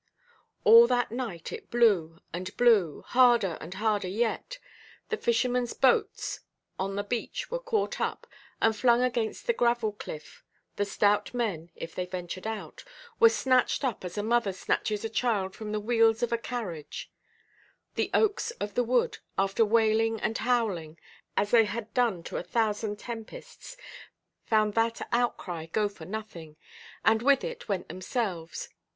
[0.63, 4.57] All that night it blew and blew, harder and harder yet;
[5.09, 6.39] the fishermenʼs boats
[6.79, 8.25] on the beach were caught up,
[8.59, 10.43] and flung against the gravel–cliff;
[10.75, 12.83] the stout men, if they ventured out,
[13.19, 17.11] were snatched up as a mother snatches a child from the wheels of a carriage;
[17.93, 20.97] the oaks of the wood, after wailing and howling,
[21.37, 23.77] as they had done to a thousand tempests,
[24.45, 26.55] found that outcry go for nothing,
[27.05, 28.69] and with it went themselves.